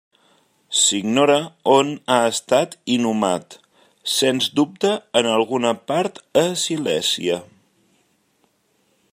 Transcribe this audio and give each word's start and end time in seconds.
S'ignora 0.83 1.35
on 1.73 1.91
ha 2.13 2.17
estat 2.29 2.73
inhumat, 2.95 3.59
sens 4.15 4.49
dubte 4.61 4.95
en 5.23 5.31
alguna 5.35 5.75
part 5.93 6.19
a 6.45 6.47
Silèsia. 6.65 7.39